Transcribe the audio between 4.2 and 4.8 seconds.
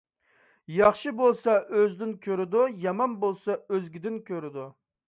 كۆرىدۇ.